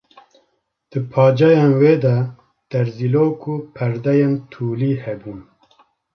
Di 0.89 0.99
paceyên 1.11 1.71
wê 1.79 1.93
de 2.03 2.17
derzîlok 2.69 3.39
û 3.53 3.53
perdeyên 3.75 4.33
tûlî 4.51 4.93
hebûn. 5.03 5.39